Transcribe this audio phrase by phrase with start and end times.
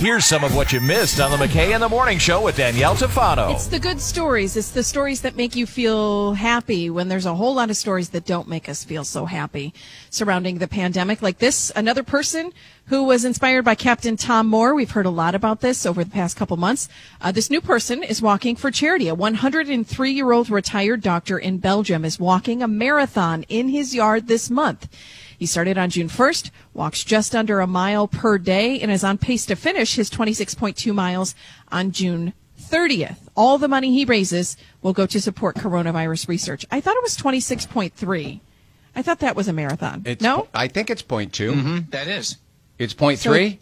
[0.00, 2.94] Here's some of what you missed on the McKay in the Morning Show with Danielle
[2.94, 3.52] Tafano.
[3.52, 4.56] It's the good stories.
[4.56, 8.08] It's the stories that make you feel happy when there's a whole lot of stories
[8.08, 9.74] that don't make us feel so happy
[10.08, 11.20] surrounding the pandemic.
[11.20, 12.54] Like this, another person
[12.86, 14.74] who was inspired by Captain Tom Moore.
[14.74, 16.88] We've heard a lot about this over the past couple months.
[17.20, 19.08] Uh, this new person is walking for charity.
[19.08, 24.28] A 103 year old retired doctor in Belgium is walking a marathon in his yard
[24.28, 24.88] this month.
[25.40, 29.16] He started on June 1st, walks just under a mile per day, and is on
[29.16, 31.34] pace to finish his 26.2 miles
[31.72, 33.16] on June 30th.
[33.34, 36.66] All the money he raises will go to support coronavirus research.
[36.70, 38.40] I thought it was 26.3.
[38.94, 40.02] I thought that was a marathon.
[40.04, 40.48] It's, no?
[40.52, 41.78] I think it's point 2 Mm-hmm.
[41.90, 42.36] That is.
[42.78, 43.60] It's point So- three.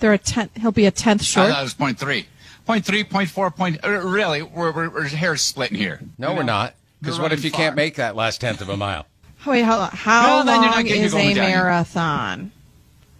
[0.00, 0.56] They're a tenth.
[0.56, 1.44] He'll be a tenth short.
[1.44, 1.54] I short.
[1.54, 2.26] thought it was point three.
[2.66, 3.78] Point three, point four, point.
[3.84, 6.00] Uh, really, we're, we're, we're hair splitting here.
[6.18, 6.74] No, You we're not.
[7.00, 7.60] Because what if you far.
[7.60, 9.06] can't make that last tenth of a mile?
[9.44, 12.52] Oh, wait, how, how Well, then you're not long is a marathon?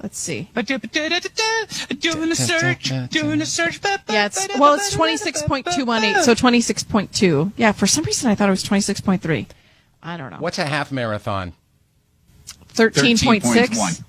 [0.03, 0.49] Let's see.
[0.55, 3.81] Doing a search, doing a search.
[4.09, 6.25] Yeah, it's well, it's twenty six point two one eight.
[6.25, 7.53] So twenty six point two.
[7.57, 9.47] Yeah, for some reason I thought it was twenty six point three.
[10.03, 10.39] I don't know.
[10.39, 11.53] What's a half marathon?
[12.69, 13.79] Thirteen point six.
[13.79, 14.03] 13.1.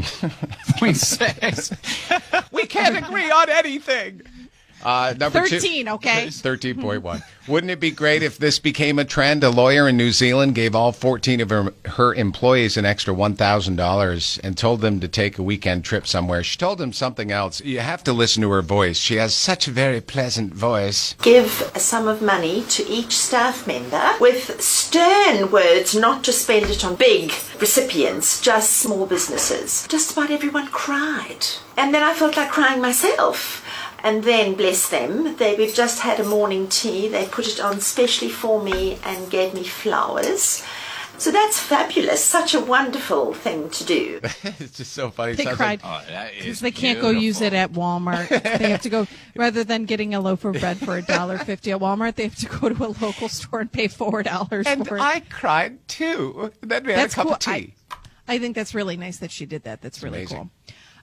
[0.78, 1.70] Point six.
[2.52, 4.22] We can't agree on anything.
[4.84, 5.60] Uh, number two.
[5.60, 5.88] Thirteen.
[5.88, 6.26] Okay.
[6.30, 7.22] 13.1.
[7.48, 9.42] Wouldn't it be great if this became a trend?
[9.42, 14.40] A lawyer in New Zealand gave all 14 of her, her employees an extra $1,000
[14.44, 16.42] and told them to take a weekend trip somewhere.
[16.44, 17.60] She told them something else.
[17.62, 18.98] You have to listen to her voice.
[18.98, 21.14] She has such a very pleasant voice.
[21.22, 26.66] give a sum of money to each staff member with stern words not to spend
[26.66, 29.86] it on big recipients, just small businesses.
[29.88, 31.46] Just about everyone cried.
[31.76, 33.66] And then I felt like crying myself.
[34.02, 37.08] And then, bless them, they we've just had a morning tea.
[37.08, 40.64] They put it on specially for me and gave me flowers.
[41.18, 42.24] So that's fabulous.
[42.24, 44.20] Such a wonderful thing to do.
[44.42, 45.32] it's just so funny.
[45.32, 48.28] It They sounds cried Oh, that is because they can't go use it at Walmart.
[48.58, 49.06] they have to go
[49.36, 52.14] rather than getting a loaf of bread for a dollar fifty at Walmart.
[52.14, 55.02] They have to go to a local store and pay four dollars And for it.
[55.02, 56.52] I cried too.
[56.62, 57.32] Then we had That's a cup cool.
[57.34, 57.74] of tea.
[57.90, 57.96] I,
[58.36, 59.82] I think that's really nice that she did that.
[59.82, 60.36] That's really amazing.
[60.38, 60.50] cool.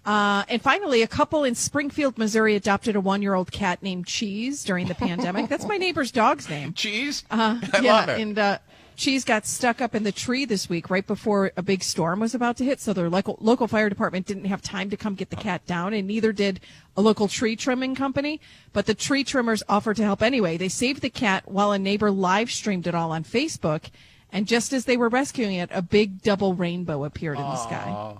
[0.08, 4.88] Uh, and finally, a couple in Springfield, Missouri, adopted a one-year-old cat named Cheese during
[4.88, 5.50] the pandemic.
[5.50, 6.72] That's my neighbor's dog's name.
[6.72, 7.26] Cheese?
[7.30, 8.60] Uh, yeah, and uh,
[8.96, 12.34] Cheese got stuck up in the tree this week right before a big storm was
[12.34, 12.80] about to hit.
[12.80, 15.94] So their local local fire department didn't have time to come get the cat down,
[15.94, 16.62] and neither did
[16.96, 18.40] a local tree trimming company.
[18.72, 20.56] But the tree trimmers offered to help anyway.
[20.56, 23.92] They saved the cat while a neighbor live streamed it all on Facebook.
[24.32, 28.16] And just as they were rescuing it, a big double rainbow appeared in the sky.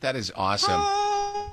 [0.00, 1.01] That is awesome.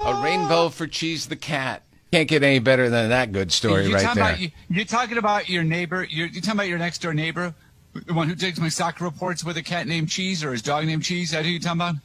[0.01, 1.83] A rainbow for Cheese the cat.
[2.11, 4.31] Can't get any better than that good story you're right talking there.
[4.31, 6.03] About, you, you're talking about your neighbor.
[6.09, 7.53] You're, you're talking about your next door neighbor,
[7.93, 10.85] the one who digs my soccer reports with a cat named Cheese or his dog
[10.85, 11.31] named Cheese.
[11.31, 11.95] That who you're talking about?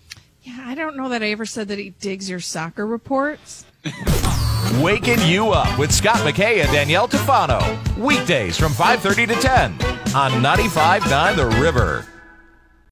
[0.43, 3.65] Yeah, I don't know that I ever said that he digs your soccer reports.
[4.81, 7.97] Waking you up with Scott McKay and Danielle Tafano.
[7.97, 9.73] Weekdays from 5:30 to 10
[10.15, 12.07] on 95.9 The River.